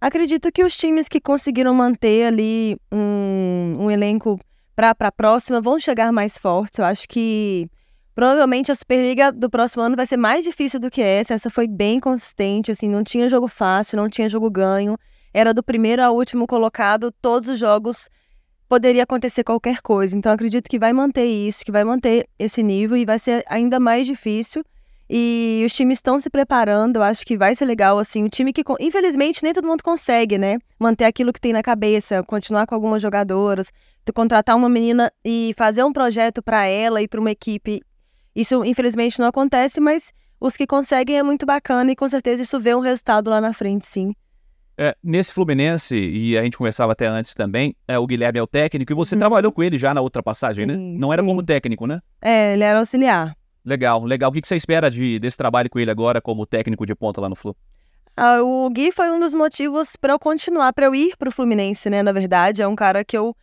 Acredito 0.02 0.52
que 0.52 0.64
os 0.64 0.76
times 0.76 1.08
que 1.08 1.22
conseguiram 1.22 1.74
manter 1.74 2.28
ali 2.28 2.78
um, 2.92 3.76
um 3.80 3.92
elenco 3.92 4.40
para 4.76 4.92
a 5.00 5.12
próxima 5.12 5.62
vão 5.62 5.80
chegar 5.80 6.12
mais 6.12 6.38
fortes. 6.38 6.80
Eu 6.80 6.86
acho 6.86 7.08
que 7.08 7.70
Provavelmente 8.16 8.72
a 8.72 8.76
Superliga 8.76 9.30
do 9.30 9.50
próximo 9.50 9.84
ano 9.84 9.98
vai 9.98 10.06
ser 10.06 10.16
mais 10.16 10.46
difícil 10.46 10.80
do 10.80 10.90
que 10.90 11.02
essa. 11.02 11.34
Essa 11.34 11.50
foi 11.50 11.68
bem 11.68 12.00
consistente, 12.00 12.72
assim, 12.72 12.88
não 12.88 13.04
tinha 13.04 13.28
jogo 13.28 13.50
fácil, 13.50 13.98
não 13.98 14.10
tinha 14.10 14.30
jogo 14.30 14.50
ganho. 14.50 14.98
Era 15.34 15.54
do 15.54 15.62
primeiro 15.62 16.02
ao 16.02 16.16
último 16.16 16.48
colocado, 16.48 17.12
todos 17.22 17.50
os 17.50 17.60
jogos 17.60 18.10
poderia 18.70 19.04
acontecer 19.04 19.44
qualquer 19.44 19.82
coisa. 19.82 20.18
Então 20.18 20.32
acredito 20.32 20.70
que 20.70 20.80
vai 20.80 20.94
manter 20.94 21.26
isso, 21.26 21.66
que 21.66 21.74
vai 21.74 21.84
manter 21.84 22.26
esse 22.40 22.64
nível 22.64 22.96
e 22.96 23.04
vai 23.06 23.20
ser 23.20 23.44
ainda 23.50 23.82
mais 23.82 24.08
difícil. 24.08 24.64
E 25.10 25.62
os 25.66 25.74
times 25.74 25.98
estão 25.98 26.18
se 26.18 26.30
preparando, 26.30 26.96
eu 26.96 27.04
acho 27.04 27.26
que 27.26 27.38
vai 27.38 27.54
ser 27.54 27.66
legal, 27.66 28.00
assim, 28.00 28.24
o 28.24 28.30
time 28.30 28.52
que, 28.52 28.64
infelizmente, 28.80 29.44
nem 29.44 29.54
todo 29.54 29.68
mundo 29.68 29.84
consegue, 29.84 30.36
né, 30.36 30.58
manter 30.80 31.06
aquilo 31.06 31.32
que 31.32 31.40
tem 31.40 31.54
na 31.54 31.62
cabeça, 31.62 32.24
continuar 32.24 32.66
com 32.66 32.74
algumas 32.74 33.04
jogadoras, 33.04 33.72
contratar 34.16 34.56
uma 34.56 34.68
menina 34.68 35.12
e 35.24 35.54
fazer 35.56 35.84
um 35.84 35.94
projeto 35.94 36.42
para 36.42 36.66
ela 36.66 37.04
e 37.04 37.08
para 37.08 37.20
uma 37.20 37.30
equipe 37.30 37.82
isso, 38.36 38.64
infelizmente, 38.66 39.20
não 39.20 39.28
acontece, 39.28 39.80
mas 39.80 40.12
os 40.40 40.58
que 40.58 40.68
conseguem 40.68 41.18
é 41.18 41.24
muito 41.24 41.46
bacana 41.46 41.92
e 41.92 41.96
com 41.96 42.08
certeza 42.08 42.44
isso 42.44 42.60
vê 42.60 42.76
um 42.76 42.82
resultado 42.82 43.30
lá 43.30 43.40
na 43.40 43.54
frente, 43.54 43.86
sim. 43.86 44.14
É, 44.78 44.94
nesse 45.02 45.32
Fluminense, 45.32 45.96
e 45.96 46.38
a 46.38 46.44
gente 46.44 46.58
conversava 46.58 46.92
até 46.92 47.08
antes 47.08 47.34
também, 47.34 47.74
é, 47.88 47.98
o 47.98 48.06
Guilherme 48.06 48.40
é 48.40 48.44
o 48.44 48.48
técnico, 48.48 48.92
e 48.92 48.96
você 48.96 49.16
uhum. 49.16 49.20
trabalhou 49.20 49.52
com 49.52 49.64
ele 49.64 49.78
já 49.78 49.94
na 49.94 50.02
outra 50.02 50.22
passagem, 50.22 50.66
né? 50.66 50.74
sim, 50.74 50.94
né? 50.94 51.00
Não 51.00 51.08
sim. 51.08 51.14
era 51.14 51.24
como 51.24 51.42
técnico, 51.42 51.88
né? 51.88 52.02
É, 52.22 52.54
ele 52.54 52.64
era 52.64 52.80
auxiliar. 52.80 53.38
Legal, 53.64 54.04
legal. 54.04 54.30
O 54.30 54.34
que 54.34 54.46
você 54.46 54.56
espera 54.56 54.92
de, 54.92 55.18
desse 55.18 55.38
trabalho 55.38 55.70
com 55.70 55.80
ele 55.80 55.90
agora 55.90 56.22
como 56.22 56.46
técnico 56.46 56.86
de 56.86 56.94
ponta 56.94 57.22
lá 57.22 57.30
no 57.30 57.36
Flu? 57.36 57.56
Ah, 58.18 58.42
o 58.44 58.70
Gui 58.70 58.92
foi 58.92 59.10
um 59.10 59.20
dos 59.20 59.34
motivos 59.34 59.96
para 59.96 60.14
eu 60.14 60.20
continuar, 60.20 60.72
para 60.74 60.86
eu 60.86 60.94
ir 60.96 61.18
para 61.18 61.30
o 61.30 61.32
Fluminense, 61.32 61.90
né? 61.90 62.04
Na 62.04 62.12
verdade, 62.12 62.62
é 62.62 62.68
um 62.68 62.76
cara 62.76 63.04
que 63.04 63.18
eu 63.18 63.36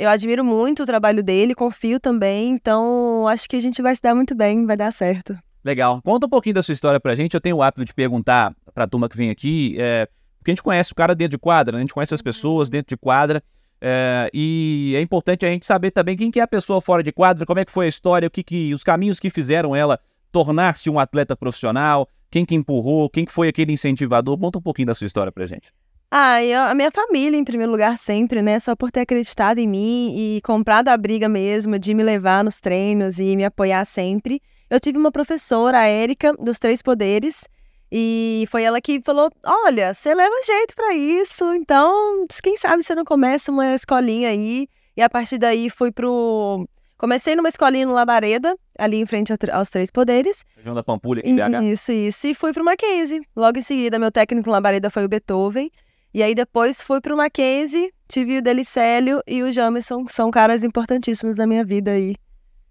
eu 0.00 0.08
admiro 0.08 0.42
muito 0.42 0.82
o 0.82 0.86
trabalho 0.86 1.22
dele, 1.22 1.54
confio 1.54 2.00
também, 2.00 2.52
então 2.52 3.28
acho 3.28 3.46
que 3.46 3.56
a 3.56 3.60
gente 3.60 3.82
vai 3.82 3.94
se 3.94 4.00
dar 4.00 4.14
muito 4.14 4.34
bem, 4.34 4.64
vai 4.64 4.74
dar 4.74 4.90
certo. 4.92 5.38
Legal. 5.62 6.00
Conta 6.02 6.26
um 6.26 6.30
pouquinho 6.30 6.54
da 6.54 6.62
sua 6.62 6.72
história 6.72 6.98
pra 6.98 7.14
gente. 7.14 7.34
Eu 7.34 7.40
tenho 7.40 7.56
o 7.56 7.62
hábito 7.62 7.84
de 7.84 7.92
perguntar 7.92 8.54
pra 8.74 8.86
turma 8.86 9.10
que 9.10 9.16
vem 9.16 9.28
aqui, 9.28 9.76
é, 9.78 10.08
porque 10.38 10.52
a 10.52 10.54
gente 10.54 10.62
conhece 10.62 10.90
o 10.90 10.94
cara 10.94 11.14
dentro 11.14 11.32
de 11.32 11.38
quadra, 11.38 11.72
né? 11.72 11.80
a 11.80 11.82
gente 11.82 11.92
conhece 11.92 12.14
as 12.14 12.22
pessoas 12.22 12.70
dentro 12.70 12.88
de 12.88 12.96
quadra. 12.96 13.42
É, 13.78 14.30
e 14.32 14.94
é 14.96 15.02
importante 15.02 15.44
a 15.44 15.50
gente 15.50 15.66
saber 15.66 15.90
também 15.90 16.16
quem 16.16 16.30
que 16.30 16.40
é 16.40 16.42
a 16.42 16.48
pessoa 16.48 16.80
fora 16.80 17.02
de 17.02 17.12
quadra, 17.12 17.44
como 17.44 17.60
é 17.60 17.64
que 17.64 17.72
foi 17.72 17.84
a 17.84 17.88
história, 17.88 18.26
o 18.26 18.30
que, 18.30 18.42
que 18.42 18.72
os 18.72 18.82
caminhos 18.82 19.20
que 19.20 19.28
fizeram 19.28 19.76
ela 19.76 20.00
tornar-se 20.32 20.88
um 20.88 20.98
atleta 20.98 21.36
profissional, 21.36 22.08
quem 22.30 22.46
que 22.46 22.54
empurrou, 22.54 23.10
quem 23.10 23.26
que 23.26 23.32
foi 23.32 23.48
aquele 23.48 23.72
incentivador. 23.72 24.38
Conta 24.38 24.58
um 24.58 24.62
pouquinho 24.62 24.86
da 24.86 24.94
sua 24.94 25.06
história 25.06 25.30
pra 25.30 25.44
gente. 25.44 25.70
Ah, 26.12 26.42
eu, 26.42 26.62
a 26.62 26.74
minha 26.74 26.90
família, 26.90 27.38
em 27.38 27.44
primeiro 27.44 27.70
lugar, 27.70 27.96
sempre, 27.96 28.42
né? 28.42 28.58
Só 28.58 28.74
por 28.74 28.90
ter 28.90 29.02
acreditado 29.02 29.58
em 29.58 29.68
mim 29.68 30.12
e 30.16 30.40
comprado 30.42 30.88
a 30.88 30.96
briga 30.96 31.28
mesmo 31.28 31.78
de 31.78 31.94
me 31.94 32.02
levar 32.02 32.42
nos 32.42 32.58
treinos 32.58 33.20
e 33.20 33.36
me 33.36 33.44
apoiar 33.44 33.84
sempre. 33.84 34.42
Eu 34.68 34.80
tive 34.80 34.98
uma 34.98 35.12
professora, 35.12 35.78
a 35.78 35.86
Érica, 35.86 36.32
dos 36.32 36.58
Três 36.58 36.82
Poderes, 36.82 37.48
e 37.92 38.44
foi 38.50 38.64
ela 38.64 38.80
que 38.80 39.00
falou: 39.04 39.30
Olha, 39.44 39.94
você 39.94 40.12
leva 40.12 40.34
jeito 40.44 40.74
para 40.74 40.94
isso, 40.94 41.54
então 41.54 42.26
quem 42.42 42.56
sabe 42.56 42.82
você 42.82 42.94
não 42.94 43.04
começa 43.04 43.52
uma 43.52 43.72
escolinha 43.72 44.30
aí. 44.30 44.66
E 44.96 45.02
a 45.02 45.08
partir 45.08 45.38
daí 45.38 45.70
fui 45.70 45.92
pro. 45.92 46.68
Comecei 46.98 47.36
numa 47.36 47.48
escolinha 47.48 47.86
no 47.86 47.92
Labareda, 47.92 48.56
ali 48.76 48.96
em 48.96 49.06
frente 49.06 49.32
aos 49.52 49.70
Três 49.70 49.92
Poderes. 49.92 50.44
Região 50.56 50.74
da 50.74 50.82
Pampulha, 50.82 51.20
aqui 51.20 51.30
em 51.30 51.36
BH. 51.36 51.62
Isso, 51.72 51.92
isso. 51.92 52.26
E 52.26 52.34
fui 52.34 52.52
pro 52.52 52.64
Mackenzie. 52.64 53.20
Logo 53.34 53.58
em 53.58 53.62
seguida, 53.62 53.96
meu 53.96 54.10
técnico 54.10 54.48
no 54.48 54.52
Labareda 54.52 54.90
foi 54.90 55.04
o 55.04 55.08
Beethoven. 55.08 55.70
E 56.12 56.22
aí 56.22 56.34
depois 56.34 56.82
fui 56.82 57.00
pro 57.00 57.16
Mackenzie, 57.16 57.92
tive 58.08 58.38
o 58.38 58.42
Delicélio 58.42 59.22
e 59.26 59.42
o 59.42 59.52
Jamerson, 59.52 60.04
que 60.04 60.12
são 60.12 60.30
caras 60.30 60.64
importantíssimos 60.64 61.36
na 61.36 61.46
minha 61.46 61.64
vida 61.64 61.92
aí. 61.92 62.16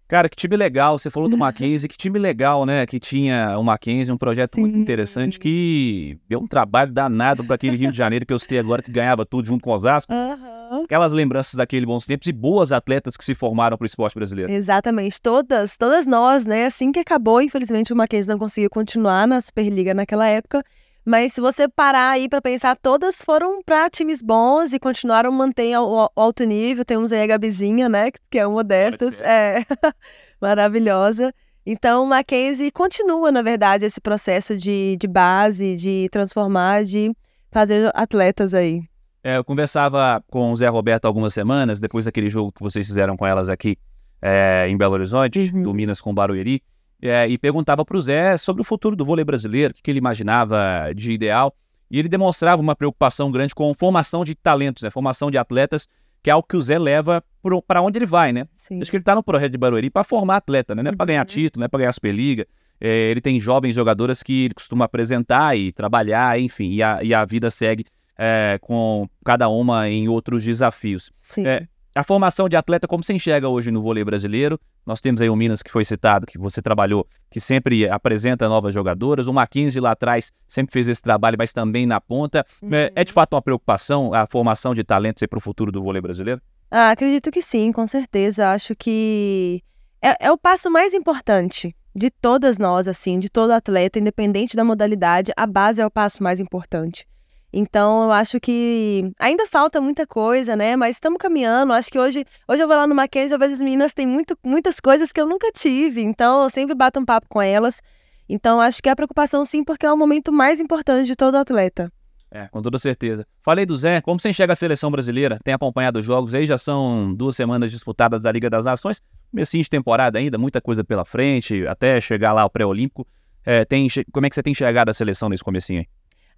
Cara, 0.10 0.27
que 0.27 0.36
time 0.36 0.58
legal. 0.58 0.98
Você 0.98 1.12
falou 1.12 1.29
do 1.29 1.38
Mackenzie, 1.38 1.88
que 1.88 1.96
time 1.96 2.17
legal, 2.17 2.65
né? 2.65 2.86
Que 2.86 3.00
tinha 3.00 3.55
o 3.58 3.63
Mackenzie, 3.63 4.12
um 4.12 4.17
projeto 4.17 4.55
Sim. 4.55 4.62
muito 4.62 4.77
interessante 4.77 5.39
que 5.39 6.17
deu 6.27 6.39
um 6.39 6.48
trabalho 6.48 6.91
danado 6.91 7.46
para 7.46 7.55
aquele 7.55 7.77
Rio 7.77 7.91
de 7.91 7.98
Janeiro 7.98 8.25
que 8.25 8.34
eu 8.34 8.39
citei 8.39 8.58
agora, 8.58 8.81
que 8.81 8.91
ganhava 8.91 9.24
tudo 9.24 9.48
junto 9.48 9.63
com 9.63 9.72
Osasco. 9.72 10.12
Uhum. 10.12 10.84
Aquelas 10.84 11.12
lembranças 11.12 11.53
daquele 11.53 11.86
bons 11.86 12.08
tempos 12.08 12.27
e 12.27 12.31
boas 12.31 12.72
atletas 12.72 13.15
que 13.15 13.24
se 13.24 13.36
formaram 13.36 13.77
para 13.77 13.86
o 13.86 13.88
esporte 13.88 14.15
brasileiro. 14.15 14.51
Exatamente, 14.51 15.22
todas, 15.22 15.77
todas 15.77 16.08
nós, 16.08 16.43
né? 16.43 16.65
Assim 16.65 16.91
que 16.91 17.00
acabou, 17.00 17.39
infelizmente 17.39 17.93
o 17.93 17.96
Mackenzie 17.96 18.29
não 18.29 18.39
conseguiu 18.39 18.69
continuar 18.69 19.27
na 19.27 19.39
Superliga 19.39 19.93
naquela 19.93 20.27
época. 20.27 20.63
Mas 21.06 21.34
se 21.34 21.41
você 21.41 21.68
parar 21.68 22.12
aí 22.12 22.29
para 22.29 22.41
pensar, 22.41 22.75
todas 22.75 23.22
foram 23.22 23.63
para 23.63 23.89
times 23.89 24.22
bons 24.22 24.74
e 24.74 24.79
continuaram 24.79 25.32
mantendo 25.32 25.84
o 25.84 26.10
alto 26.15 26.44
nível. 26.44 26.86
Temos 26.86 27.12
aí 27.12 27.22
a 27.22 27.27
Gabizinha, 27.27 27.89
né? 27.89 28.12
Que 28.29 28.39
é 28.39 28.46
uma 28.46 28.63
dessas. 28.63 29.20
É. 29.22 29.65
Maravilhosa. 30.39 31.34
Então, 31.65 32.06
Mackenzie 32.06 32.72
continua, 32.72 33.32
na 33.32 33.41
verdade, 33.41 33.86
esse 33.86 34.01
processo 34.01 34.58
de, 34.58 34.98
de 35.00 35.08
base, 35.08 35.75
de 35.75 36.08
transformar, 36.12 36.84
de 36.84 37.12
fazer 37.51 37.91
atletas 37.94 38.53
aí. 38.53 38.82
É, 39.24 39.38
eu 39.38 39.44
conversava 39.44 40.24
com 40.29 40.51
o 40.51 40.56
Zé 40.56 40.68
Roberto 40.68 41.06
algumas 41.06 41.34
semanas, 41.34 41.79
depois 41.79 42.06
daquele 42.06 42.29
jogo 42.29 42.51
que 42.51 42.63
vocês 42.63 42.88
fizeram 42.88 43.18
com 43.18 43.25
elas 43.25 43.50
aqui 43.50 43.77
é, 44.22 44.68
em 44.70 44.77
Belo 44.77 44.94
Horizonte, 44.94 45.51
uhum. 45.53 45.63
do 45.63 45.74
Minas 45.74 46.01
com 46.01 46.13
Barueri 46.13 46.63
é, 47.01 47.27
e 47.27 47.38
perguntava 47.38 47.86
para 47.86 47.98
o 47.98 48.01
Zé 48.01 48.38
sobre 48.38 48.62
o 48.62 48.65
futuro 48.65 48.96
do 48.96 49.06
vôlei 49.06 49.24
brasileiro, 49.24 49.72
o 49.72 49.75
que, 49.75 49.82
que, 49.82 49.91
ele 49.91 50.00
imaginava 50.00 50.91
de 50.96 51.12
ideal. 51.12 51.56
E 51.89 51.98
ele 51.98 52.08
demonstrava 52.08 52.62
uma 52.62 52.75
preocupação 52.75 53.32
grande 53.32 53.56
com 53.56 53.74
formação 53.74 54.24
de 54.24 54.36
talentos, 54.36 54.84
né, 54.84 54.89
formação 54.89 55.32
de 55.32 55.38
atletas, 55.38 55.88
que 56.22 56.29
é 56.29 56.34
algo 56.34 56.48
que 56.48 56.58
o 56.58 56.62
Zé 56.62 56.77
leva 56.77 57.24
para 57.65 57.82
onde 57.82 57.98
ele 57.98 58.06
vai, 58.06 58.34
né? 58.34 58.46
Sim. 58.53 58.82
Acho 58.82 58.91
que 58.91 58.98
ele 58.98 59.01
está 59.01 59.15
no 59.15 59.24
projeto 59.24 59.51
de 59.51 59.58
Barueri 59.58 59.89
para 59.89 60.03
formar 60.03 60.38
atleta, 60.38 60.75
né? 60.75 60.84
Não 60.84 60.91
é 60.91 60.96
para 60.96 61.06
ganhar 61.06 61.22
uhum. 61.22 61.25
título, 61.25 61.62
não 61.62 61.65
é 61.65 61.68
para 61.68 61.79
ganhar 61.79 61.94
Superliga. 61.94 62.46
É, 62.79 63.10
ele 63.10 63.22
tem 63.22 63.39
jovens 63.39 63.75
jogadoras 63.75 64.22
que 64.22 64.46
ele 64.46 64.53
costuma 64.53 64.86
apresentar 64.86 65.58
e 65.58 65.72
trabalhar, 65.72 66.39
enfim, 66.39 66.72
e 66.72 66.84
a, 66.84 67.03
e 67.03 67.13
a 67.13 67.25
vida 67.25 67.50
segue 67.50 67.86
é, 68.18 68.58
com 68.62 69.08
cada 69.24 69.48
uma 69.50 69.89
em 69.89 70.08
outros 70.10 70.44
desafios. 70.44 71.12
Sim. 71.20 71.48
É, 71.48 71.68
a 72.00 72.03
formação 72.03 72.48
de 72.48 72.56
atleta, 72.56 72.88
como 72.88 73.03
você 73.03 73.12
enxerga 73.12 73.50
hoje 73.50 73.72
no 73.72 73.82
vôlei 73.82 74.06
brasileiro? 74.06 74.58
Nós 74.86 75.01
temos 75.01 75.20
aí 75.20 75.29
o 75.29 75.36
Minas 75.36 75.62
que 75.62 75.70
foi 75.70 75.84
citado, 75.84 76.25
que 76.25 76.38
você 76.38 76.62
trabalhou, 76.62 77.06
que 77.29 77.41
sempre 77.41 77.89
apresenta 77.89 78.48
novas 78.48 78.74
jogadoras. 78.74 79.27
O 79.27 79.34
Mackenzie 79.34 79.82
lá 79.82 79.91
atrás 79.91 80.32
sempre 80.48 80.72
fez 80.72 80.88
esse 80.88 81.01
trabalho, 81.01 81.36
mas 81.38 81.51
também 81.51 81.86
na 81.86 82.00
ponta. 82.00 82.46
Uhum. 82.62 82.74
É, 82.74 82.89
é, 82.96 83.03
de 83.03 83.12
fato 83.12 83.34
uma 83.34 83.41
preocupação 83.41 84.13
a 84.13 84.25
formação 84.25 84.74
de 84.74 84.82
talentos 84.82 85.22
para 85.27 85.38
o 85.38 85.41
futuro 85.41 85.74
do 85.74 85.82
vôlei 85.82 86.01
brasileiro? 86.01 86.41
Ah, 86.72 86.91
acredito 86.91 87.29
que 87.32 87.41
sim, 87.41 87.70
com 87.74 87.86
certeza. 87.86 88.53
Acho 88.53 88.74
que 88.77 89.62
é, 90.01 90.27
é 90.27 90.32
o 90.32 90.38
passo 90.38 90.72
mais 90.72 90.94
importante 90.94 91.75
de 91.94 92.10
todas 92.10 92.58
nós, 92.58 92.88
assim, 92.88 93.20
de 93.20 93.27
todo 93.27 93.51
atleta, 93.51 94.00
independente 94.00 94.56
da 94.56 94.63
modalidade, 94.63 95.34
a 95.36 95.46
base 95.46 95.82
é 95.82 95.86
o 95.86 95.91
passo 95.91 96.24
mais 96.24 96.39
importante. 96.39 97.06
Então, 97.51 98.03
eu 98.03 98.12
acho 98.12 98.39
que 98.39 99.12
ainda 99.20 99.48
falta 99.48 99.82
muita 99.82 100.06
coisa, 100.06 100.56
né? 100.56 100.75
Mas 100.75 100.96
estamos 100.96 101.18
caminhando. 101.18 101.74
Acho 101.74 101.91
que 101.91 101.98
hoje, 101.98 102.24
hoje 102.48 102.62
eu 102.62 102.68
vou 102.68 102.77
lá 102.77 102.86
no 102.86 102.94
Mackenzie, 102.94 103.34
eu 103.34 103.39
vejo 103.39 103.53
as 103.53 103.62
meninas 103.62 103.94
têm 103.94 104.06
muito, 104.06 104.38
muitas 104.44 104.79
coisas 104.79 105.12
que 105.12 105.20
eu 105.20 105.27
nunca 105.27 105.51
tive. 105.51 106.01
Então, 106.01 106.44
eu 106.44 106.50
sempre 106.50 106.75
bato 106.75 107.00
um 107.00 107.06
papo 107.06 107.27
com 107.27 107.41
elas. 107.41 107.82
Então, 108.27 108.62
acho 108.62 108.82
que 108.82 108.89
é 108.89 108.91
a 108.91 108.96
preocupação 108.96 109.44
sim, 109.44 109.63
porque 109.63 109.86
é 109.86 109.91
o 109.91 109.98
momento 109.98 110.32
mais 110.32 110.60
importante 110.60 111.08
de 111.08 111.15
todo 111.15 111.36
atleta. 111.36 111.91
É, 112.32 112.48
com 112.48 112.62
toda 112.62 112.77
certeza. 112.77 113.25
Falei 113.41 113.65
do 113.65 113.75
Zé, 113.75 114.01
como 114.01 114.20
você 114.20 114.29
enxerga 114.29 114.53
a 114.53 114.56
seleção 114.56 114.91
brasileira? 114.91 115.39
Tem 115.44 115.51
acompanhado 115.51 116.00
os 116.00 116.06
jogos 116.06 116.36
aí, 116.36 116.46
já 116.46 116.60
são 116.60 117.12
duas 117.15 117.36
semanas 117.36 117.72
disputadas 117.72 118.22
da 118.22 118.32
Liga 118.32 118.51
das 118.51 118.65
Nações. 118.65 119.01
Comecinho 119.32 119.63
de 119.63 119.70
temporada 119.70 120.20
ainda, 120.20 120.38
muita 120.38 120.62
coisa 120.62 120.84
pela 120.84 121.03
frente, 121.03 121.65
até 121.65 122.00
chegar 122.00 122.32
lá 122.32 122.44
ao 122.44 122.50
pré-olímpico. 122.50 123.08
É, 123.44 123.65
tem, 123.65 123.88
como 124.12 124.27
é 124.27 124.29
que 124.29 124.36
você 124.36 124.44
tem 124.44 124.51
enxergado 124.51 124.91
a 124.91 124.94
seleção 124.94 125.27
nesse 125.27 125.44
comecinho 125.44 125.79
aí? 125.79 125.88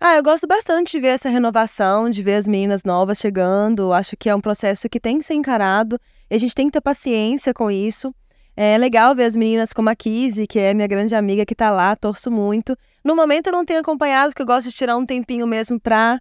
Ah, 0.03 0.15
eu 0.15 0.23
gosto 0.23 0.47
bastante 0.47 0.93
de 0.93 0.99
ver 0.99 1.09
essa 1.09 1.29
renovação, 1.29 2.09
de 2.09 2.23
ver 2.23 2.33
as 2.33 2.47
meninas 2.47 2.83
novas 2.83 3.19
chegando. 3.19 3.93
Acho 3.93 4.17
que 4.17 4.27
é 4.27 4.35
um 4.35 4.41
processo 4.41 4.89
que 4.89 4.99
tem 4.99 5.19
que 5.19 5.23
ser 5.23 5.35
encarado 5.35 5.99
e 6.27 6.33
a 6.33 6.39
gente 6.39 6.55
tem 6.55 6.65
que 6.65 6.71
ter 6.71 6.81
paciência 6.81 7.53
com 7.53 7.69
isso. 7.69 8.11
É 8.57 8.79
legal 8.79 9.13
ver 9.13 9.25
as 9.25 9.35
meninas 9.35 9.71
como 9.71 9.91
a 9.91 9.95
Kizzy, 9.95 10.47
que 10.47 10.57
é 10.57 10.73
minha 10.73 10.87
grande 10.87 11.13
amiga 11.13 11.45
que 11.45 11.53
tá 11.53 11.69
lá, 11.69 11.95
torço 11.95 12.31
muito. 12.31 12.75
No 13.05 13.15
momento 13.15 13.47
eu 13.47 13.53
não 13.53 13.63
tenho 13.63 13.79
acompanhado, 13.79 14.31
porque 14.31 14.41
eu 14.41 14.45
gosto 14.47 14.71
de 14.71 14.75
tirar 14.75 14.97
um 14.97 15.05
tempinho 15.05 15.45
mesmo 15.45 15.79
pra 15.79 16.19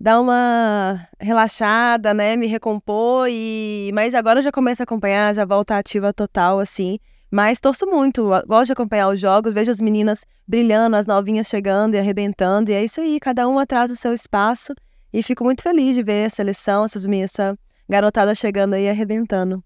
dar 0.00 0.22
uma 0.22 1.06
relaxada, 1.20 2.14
né, 2.14 2.34
me 2.34 2.46
recompor 2.46 3.26
e 3.28 3.90
mas 3.92 4.14
agora 4.14 4.38
eu 4.38 4.42
já 4.42 4.50
começo 4.50 4.80
a 4.80 4.84
acompanhar, 4.84 5.34
já 5.34 5.44
volto 5.44 5.72
ativa 5.72 6.14
total 6.14 6.60
assim. 6.60 6.98
Mas 7.30 7.60
torço 7.60 7.86
muito, 7.86 8.28
gosto 8.46 8.66
de 8.66 8.72
acompanhar 8.72 9.08
os 9.08 9.20
jogos, 9.20 9.52
vejo 9.52 9.70
as 9.70 9.80
meninas 9.80 10.24
brilhando, 10.46 10.96
as 10.96 11.06
novinhas 11.06 11.46
chegando 11.46 11.94
e 11.94 11.98
arrebentando, 11.98 12.70
e 12.70 12.74
é 12.74 12.82
isso 12.82 13.00
aí, 13.00 13.20
cada 13.20 13.46
um 13.46 13.58
atrás 13.58 13.90
do 13.90 13.96
seu 13.96 14.14
espaço. 14.14 14.74
E 15.12 15.22
fico 15.22 15.44
muito 15.44 15.62
feliz 15.62 15.94
de 15.94 16.02
ver 16.02 16.26
a 16.26 16.30
seleção, 16.30 16.84
essas 16.84 17.06
minhas, 17.06 17.32
essa 17.32 17.58
garotada 17.88 18.34
chegando 18.34 18.74
aí 18.74 18.88
arrebentando. 18.88 19.62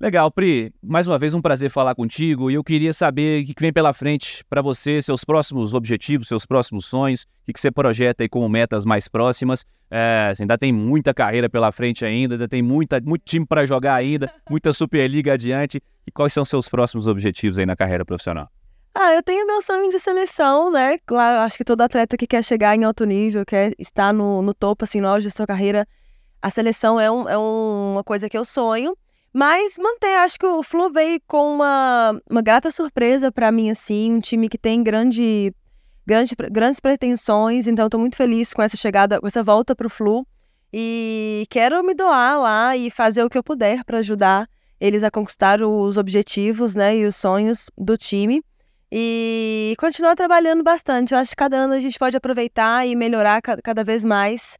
Legal, 0.00 0.30
Pri. 0.30 0.72
Mais 0.80 1.08
uma 1.08 1.18
vez 1.18 1.34
um 1.34 1.42
prazer 1.42 1.70
falar 1.70 1.92
contigo 1.92 2.48
e 2.48 2.54
eu 2.54 2.62
queria 2.62 2.92
saber 2.92 3.42
o 3.42 3.46
que 3.46 3.54
vem 3.58 3.72
pela 3.72 3.92
frente 3.92 4.44
para 4.48 4.62
você, 4.62 5.02
seus 5.02 5.24
próximos 5.24 5.74
objetivos, 5.74 6.28
seus 6.28 6.46
próximos 6.46 6.86
sonhos, 6.86 7.26
o 7.48 7.52
que 7.52 7.58
você 7.58 7.68
projeta 7.68 8.22
aí 8.22 8.28
como 8.28 8.48
metas 8.48 8.84
mais 8.84 9.08
próximas. 9.08 9.66
É, 9.90 10.32
você 10.32 10.44
ainda 10.44 10.56
tem 10.56 10.72
muita 10.72 11.12
carreira 11.12 11.50
pela 11.50 11.72
frente 11.72 12.04
ainda, 12.04 12.36
ainda 12.36 12.46
tem 12.46 12.62
muita, 12.62 13.00
muito 13.00 13.24
time 13.24 13.44
para 13.44 13.66
jogar 13.66 13.96
ainda, 13.96 14.32
muita 14.48 14.72
Superliga 14.72 15.32
adiante. 15.32 15.82
E 16.06 16.12
quais 16.12 16.32
são 16.32 16.44
seus 16.44 16.68
próximos 16.68 17.08
objetivos 17.08 17.58
aí 17.58 17.66
na 17.66 17.74
carreira 17.74 18.04
profissional? 18.04 18.48
Ah, 18.94 19.14
eu 19.14 19.22
tenho 19.22 19.44
meu 19.48 19.60
sonho 19.60 19.90
de 19.90 19.98
seleção, 19.98 20.70
né? 20.70 20.98
Claro, 21.06 21.40
acho 21.40 21.56
que 21.56 21.64
todo 21.64 21.80
atleta 21.80 22.16
que 22.16 22.26
quer 22.26 22.44
chegar 22.44 22.76
em 22.76 22.84
alto 22.84 23.04
nível, 23.04 23.44
quer 23.44 23.72
estar 23.76 24.12
no, 24.12 24.42
no 24.42 24.54
topo, 24.54 24.84
assim, 24.84 25.00
no 25.00 25.08
auge 25.08 25.26
da 25.26 25.30
sua 25.32 25.46
carreira, 25.46 25.88
a 26.40 26.50
seleção 26.50 27.00
é, 27.00 27.10
um, 27.10 27.28
é 27.28 27.36
um, 27.36 27.94
uma 27.94 28.04
coisa 28.04 28.28
que 28.28 28.38
eu 28.38 28.44
sonho. 28.44 28.96
Mas 29.38 29.78
manter, 29.78 30.16
acho 30.16 30.36
que 30.36 30.46
o 30.46 30.64
Flu 30.64 30.90
veio 30.90 31.20
com 31.24 31.54
uma, 31.54 32.20
uma 32.28 32.42
grata 32.42 32.72
surpresa 32.72 33.30
para 33.30 33.52
mim, 33.52 33.70
assim, 33.70 34.14
um 34.14 34.18
time 34.18 34.48
que 34.48 34.58
tem 34.58 34.82
grande, 34.82 35.54
grande, 36.04 36.34
grandes 36.50 36.80
pretensões, 36.80 37.68
então 37.68 37.86
estou 37.86 38.00
muito 38.00 38.16
feliz 38.16 38.52
com 38.52 38.60
essa 38.60 38.76
chegada, 38.76 39.20
com 39.20 39.28
essa 39.28 39.40
volta 39.40 39.76
para 39.76 39.86
o 39.86 39.90
Flu. 39.90 40.26
E 40.72 41.46
quero 41.50 41.84
me 41.84 41.94
doar 41.94 42.40
lá 42.40 42.76
e 42.76 42.90
fazer 42.90 43.22
o 43.22 43.30
que 43.30 43.38
eu 43.38 43.42
puder 43.44 43.84
para 43.84 43.98
ajudar 43.98 44.48
eles 44.80 45.04
a 45.04 45.10
conquistar 45.10 45.62
os 45.62 45.96
objetivos, 45.96 46.74
né, 46.74 46.96
e 46.96 47.06
os 47.06 47.14
sonhos 47.14 47.70
do 47.78 47.96
time. 47.96 48.42
E 48.90 49.76
continuar 49.78 50.16
trabalhando 50.16 50.64
bastante. 50.64 51.14
Eu 51.14 51.20
acho 51.20 51.30
que 51.30 51.36
cada 51.36 51.58
ano 51.58 51.74
a 51.74 51.78
gente 51.78 51.96
pode 51.96 52.16
aproveitar 52.16 52.84
e 52.88 52.96
melhorar 52.96 53.40
cada 53.40 53.84
vez 53.84 54.04
mais. 54.04 54.58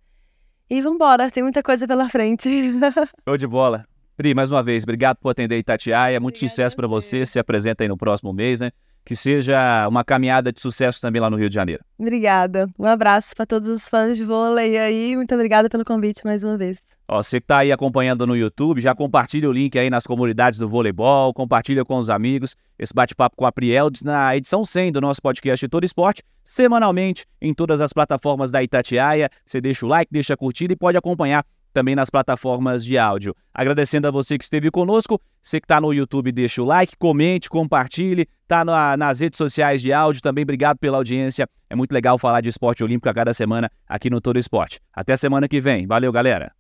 E 0.71 0.81
vamos 0.81 0.95
embora, 0.95 1.29
tem 1.33 1.43
muita 1.43 1.65
coisa 1.65 1.85
pela 1.85 2.09
frente. 2.09 2.49
Show 3.27 3.37
de 3.37 3.47
bola. 3.49 3.88
Pri, 4.19 4.35
mais 4.35 4.51
uma 4.51 4.65
vez, 4.65 4.83
obrigado 4.83 5.19
por 5.19 5.29
atender 5.29 5.57
Itatiaia. 5.59 6.19
Muito 6.19 6.39
Obrigada 6.39 6.51
sucesso 6.51 6.75
para 6.75 6.89
você. 6.89 7.25
Se 7.25 7.39
apresenta 7.39 7.85
aí 7.85 7.89
no 7.89 7.97
próximo 7.97 8.33
mês, 8.33 8.59
né? 8.59 8.73
Que 9.05 9.15
seja 9.15 9.87
uma 9.87 10.03
caminhada 10.03 10.53
de 10.53 10.61
sucesso 10.61 11.01
também 11.01 11.23
lá 11.23 11.31
no 11.31 11.37
Rio 11.37 11.49
de 11.49 11.55
Janeiro. 11.55 11.85
Obrigada. 11.97 12.69
Um 12.77 12.85
abraço 12.85 13.33
para 13.37 13.47
todos 13.47 13.69
os 13.69 13.89
fãs 13.89 14.17
de 14.17 14.25
vôlei 14.25 14.77
aí. 14.77 15.15
Muito 15.15 15.33
obrigada 15.33 15.71
pelo 15.71 15.85
convite 15.85 16.25
mais 16.25 16.43
uma 16.43 16.59
vez. 16.59 16.81
Ó, 17.07 17.23
você 17.23 17.41
que 17.41 17.47
tá 17.47 17.59
aí 17.59 17.71
acompanhando 17.71 18.27
no 18.27 18.37
YouTube, 18.37 18.81
já 18.81 18.93
compartilha 18.93 19.49
o 19.49 19.53
link 19.53 19.79
aí 19.79 19.89
nas 19.89 20.05
comunidades 20.05 20.59
do 20.59 20.69
voleibol, 20.69 21.33
compartilha 21.33 21.85
com 21.85 21.97
os 21.97 22.11
amigos 22.11 22.57
esse 22.77 22.93
bate-papo 22.93 23.37
com 23.37 23.47
a 23.47 23.53
Prieldes 23.53 24.03
na 24.03 24.37
edição 24.37 24.65
100 24.65 24.91
do 24.91 25.01
nosso 25.01 25.23
podcast 25.23 25.69
Todo 25.69 25.85
Esporte, 25.85 26.25
semanalmente 26.43 27.25
em 27.41 27.55
todas 27.55 27.81
as 27.81 27.93
plataformas 27.93 28.51
da 28.51 28.65
Itatiaia. 28.65 29.31
Você 29.47 29.61
deixa 29.61 29.87
o 29.87 29.89
like, 29.89 30.13
deixa 30.13 30.35
a 30.35 30.37
curtida 30.37 30.73
e 30.73 30.77
pode 30.77 30.99
acompanhar 30.99 31.45
também 31.79 31.95
nas 31.95 32.11
plataformas 32.11 32.85
de 32.85 32.99
áudio. 32.99 33.37
Agradecendo 33.55 34.09
a 34.09 34.11
você 34.11 34.37
que 34.37 34.43
esteve 34.43 34.69
conosco. 34.69 35.21
Você 35.41 35.61
que 35.61 35.65
está 35.65 35.81
no 35.81 35.93
YouTube, 35.93 36.33
deixa 36.33 36.61
o 36.61 36.65
like, 36.65 36.97
comente, 36.99 37.49
compartilhe. 37.49 38.27
Está 38.43 38.65
na, 38.65 38.97
nas 38.97 39.21
redes 39.21 39.37
sociais 39.37 39.81
de 39.81 39.93
áudio 39.93 40.21
também. 40.21 40.43
Obrigado 40.43 40.77
pela 40.79 40.97
audiência. 40.97 41.49
É 41.71 41.77
muito 41.77 41.93
legal 41.93 42.19
falar 42.19 42.41
de 42.41 42.49
esporte 42.49 42.83
olímpico 42.83 43.09
a 43.09 43.15
cada 43.15 43.33
semana 43.33 43.71
aqui 43.89 44.11
no 44.11 44.21
Todo 44.21 44.41
Esporte. 44.41 44.81
Até 44.93 45.17
semana 45.17 45.47
que 45.47 45.61
vem. 45.61 45.87
Valeu, 45.87 46.11
galera. 46.11 46.51